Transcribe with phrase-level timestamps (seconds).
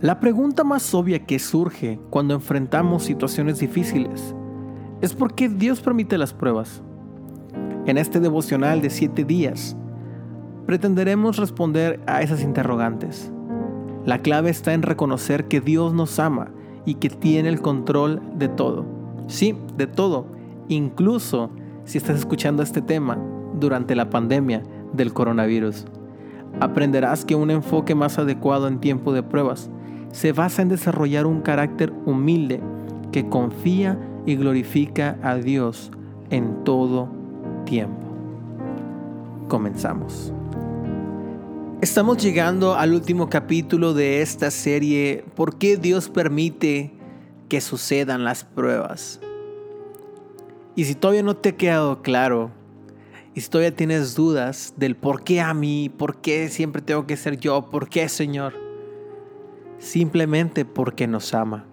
[0.00, 4.32] La pregunta más obvia que surge cuando enfrentamos situaciones difíciles
[5.00, 6.84] es por qué Dios permite las pruebas.
[7.84, 9.76] En este devocional de siete días,
[10.66, 13.32] pretenderemos responder a esas interrogantes.
[14.04, 16.52] La clave está en reconocer que Dios nos ama
[16.84, 18.86] y que tiene el control de todo.
[19.26, 20.26] Sí, de todo,
[20.68, 21.50] incluso
[21.82, 23.18] si estás escuchando este tema
[23.58, 24.62] durante la pandemia
[24.92, 25.86] del coronavirus.
[26.60, 29.72] Aprenderás que un enfoque más adecuado en tiempo de pruebas
[30.12, 32.60] se basa en desarrollar un carácter humilde
[33.12, 35.90] que confía y glorifica a Dios
[36.30, 37.08] en todo
[37.64, 38.00] tiempo.
[39.48, 40.32] Comenzamos.
[41.80, 46.92] Estamos llegando al último capítulo de esta serie, ¿por qué Dios permite
[47.48, 49.20] que sucedan las pruebas?
[50.74, 52.50] Y si todavía no te ha quedado claro,
[53.40, 57.38] si todavía tienes dudas del por qué a mí, por qué siempre tengo que ser
[57.38, 58.67] yo, por qué Señor,
[59.78, 61.64] simplemente porque nos ama.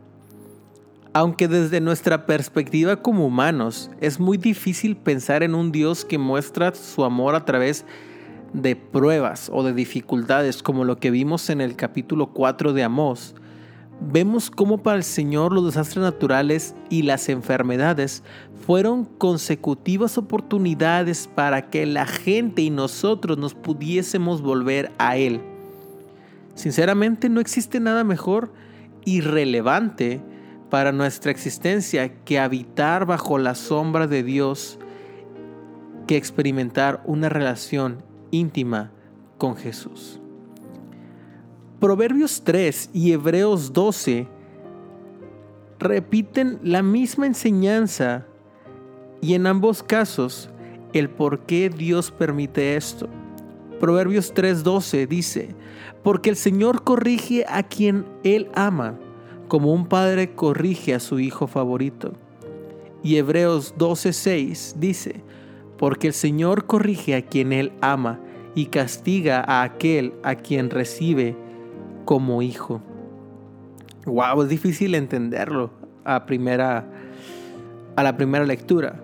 [1.13, 6.75] Aunque desde nuestra perspectiva como humanos es muy difícil pensar en un Dios que muestra
[6.75, 7.85] su amor a través
[8.53, 13.35] de pruebas o de dificultades como lo que vimos en el capítulo 4 de Amós,
[14.01, 18.23] vemos cómo para el Señor los desastres naturales y las enfermedades
[18.65, 25.54] fueron consecutivas oportunidades para que la gente y nosotros nos pudiésemos volver a Él.
[26.55, 28.51] Sinceramente no existe nada mejor
[29.03, 30.21] y relevante
[30.69, 34.79] para nuestra existencia que habitar bajo la sombra de Dios,
[36.07, 38.91] que experimentar una relación íntima
[39.37, 40.19] con Jesús.
[41.79, 44.27] Proverbios 3 y Hebreos 12
[45.77, 48.25] repiten la misma enseñanza
[49.21, 50.49] y en ambos casos
[50.93, 53.09] el por qué Dios permite esto.
[53.79, 55.49] Proverbios 3:12 dice,
[56.03, 58.97] porque el Señor corrige a quien Él ama,
[59.47, 62.13] como un padre corrige a su hijo favorito.
[63.03, 65.21] Y Hebreos 12:6 dice,
[65.77, 68.19] porque el Señor corrige a quien Él ama
[68.55, 71.35] y castiga a aquel a quien recibe
[72.05, 72.81] como hijo.
[74.05, 75.71] Wow, es difícil entenderlo
[76.03, 76.87] a primera
[77.95, 79.01] a la primera lectura.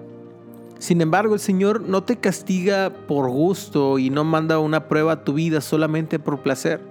[0.81, 5.24] Sin embargo, el Señor no te castiga por gusto y no manda una prueba a
[5.24, 6.81] tu vida solamente por placer,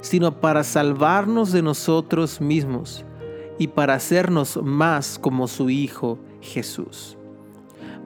[0.00, 3.04] sino para salvarnos de nosotros mismos
[3.58, 7.18] y para hacernos más como su Hijo Jesús.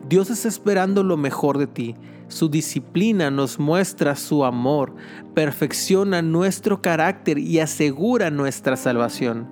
[0.08, 1.94] Dios está esperando lo mejor de ti.
[2.26, 4.96] Su disciplina nos muestra su amor,
[5.32, 9.46] perfecciona nuestro carácter y asegura nuestra salvación.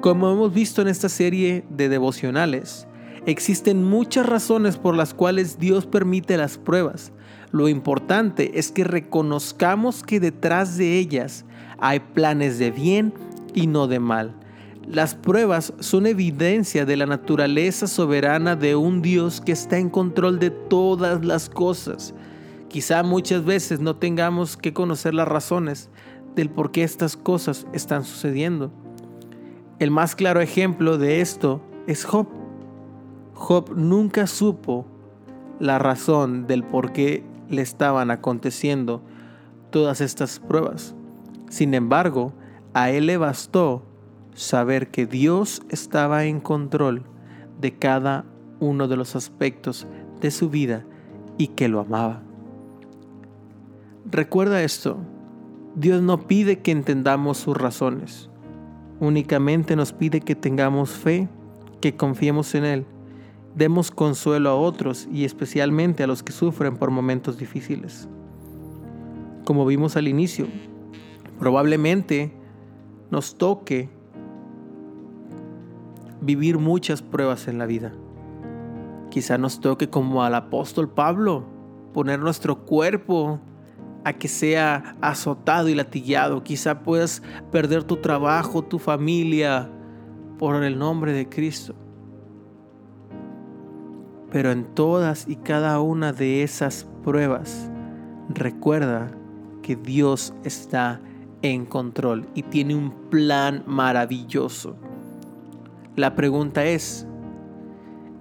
[0.00, 2.88] Como hemos visto en esta serie de devocionales,
[3.26, 7.12] Existen muchas razones por las cuales Dios permite las pruebas.
[7.52, 11.44] Lo importante es que reconozcamos que detrás de ellas
[11.78, 13.12] hay planes de bien
[13.54, 14.34] y no de mal.
[14.86, 20.38] Las pruebas son evidencia de la naturaleza soberana de un Dios que está en control
[20.38, 22.14] de todas las cosas.
[22.68, 25.90] Quizá muchas veces no tengamos que conocer las razones
[26.34, 28.72] del por qué estas cosas están sucediendo.
[29.78, 32.39] El más claro ejemplo de esto es Job.
[33.40, 34.84] Job nunca supo
[35.60, 39.00] la razón del por qué le estaban aconteciendo
[39.70, 40.94] todas estas pruebas.
[41.48, 42.34] Sin embargo,
[42.74, 43.82] a él le bastó
[44.34, 47.04] saber que Dios estaba en control
[47.58, 48.26] de cada
[48.60, 49.86] uno de los aspectos
[50.20, 50.84] de su vida
[51.38, 52.20] y que lo amaba.
[54.04, 54.98] Recuerda esto,
[55.74, 58.28] Dios no pide que entendamos sus razones,
[59.00, 61.26] únicamente nos pide que tengamos fe,
[61.80, 62.86] que confiemos en Él
[63.54, 68.08] demos consuelo a otros y especialmente a los que sufren por momentos difíciles.
[69.44, 70.46] Como vimos al inicio,
[71.38, 72.32] probablemente
[73.10, 73.88] nos toque
[76.20, 77.92] vivir muchas pruebas en la vida.
[79.10, 81.44] Quizá nos toque como al apóstol Pablo,
[81.92, 83.40] poner nuestro cuerpo
[84.04, 86.44] a que sea azotado y latillado.
[86.44, 89.70] Quizá puedas perder tu trabajo, tu familia,
[90.38, 91.74] por el nombre de Cristo.
[94.30, 97.70] Pero en todas y cada una de esas pruebas,
[98.28, 99.10] recuerda
[99.62, 101.00] que Dios está
[101.42, 104.76] en control y tiene un plan maravilloso.
[105.96, 107.06] La pregunta es,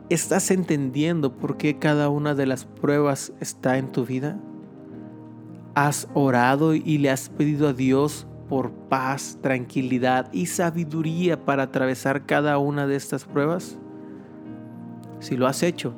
[0.10, 4.40] ¿estás entendiendo por qué cada una de las pruebas está en tu vida?
[5.76, 12.26] ¿Has orado y le has pedido a Dios por paz, tranquilidad y sabiduría para atravesar
[12.26, 13.78] cada una de estas pruebas?
[15.19, 15.94] Si lo has hecho,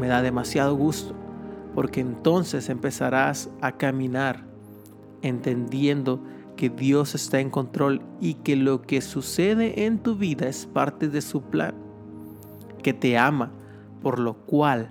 [0.00, 1.14] me da demasiado gusto,
[1.74, 4.44] porque entonces empezarás a caminar
[5.22, 6.20] entendiendo
[6.56, 11.08] que Dios está en control y que lo que sucede en tu vida es parte
[11.08, 11.74] de su plan,
[12.82, 13.52] que te ama,
[14.02, 14.90] por lo cual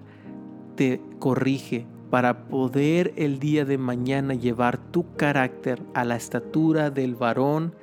[0.76, 7.16] te corrige para poder el día de mañana llevar tu carácter a la estatura del
[7.16, 7.76] varón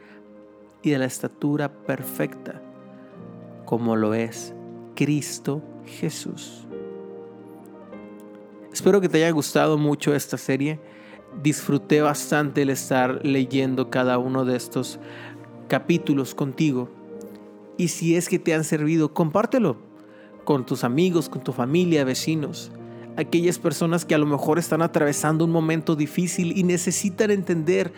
[0.83, 2.63] y de la estatura perfecta,
[3.67, 4.56] como lo es
[4.97, 6.67] Cristo Jesús.
[8.73, 10.81] Espero que te haya gustado mucho esta serie.
[11.41, 14.99] Disfruté bastante el estar leyendo cada uno de estos
[15.69, 16.91] capítulos contigo.
[17.77, 19.77] Y si es que te han servido, compártelo
[20.45, 22.73] con tus amigos, con tu familia, vecinos
[23.17, 27.93] aquellas personas que a lo mejor están atravesando un momento difícil y necesitan entender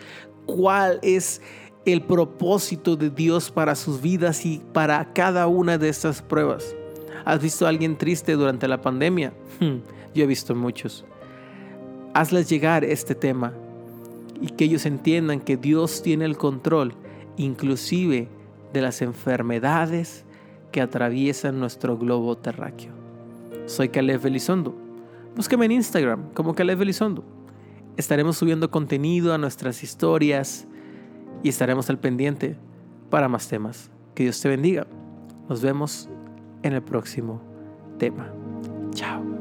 [0.45, 1.41] cuál es
[1.85, 6.75] el propósito de Dios para sus vidas y para cada una de estas pruebas.
[7.29, 9.33] ¿Has visto a alguien triste durante la pandemia?
[9.59, 9.79] Hmm,
[10.15, 11.05] yo he visto muchos.
[12.13, 13.53] Hazles llegar este tema
[14.39, 16.93] y que ellos entiendan que Dios tiene el control
[17.35, 18.29] inclusive
[18.71, 20.23] de las enfermedades
[20.71, 22.93] que atraviesan nuestro globo terráqueo.
[23.65, 24.89] Soy Caleb Elizondo
[25.35, 27.23] Búsqueme en Instagram como Caleb Elizondo.
[27.95, 30.67] Estaremos subiendo contenido a nuestras historias
[31.43, 32.57] y estaremos al pendiente
[33.09, 33.89] para más temas.
[34.15, 34.87] Que Dios te bendiga.
[35.47, 36.09] Nos vemos
[36.63, 37.41] en el próximo
[37.97, 38.31] tema.
[38.93, 39.38] Chao.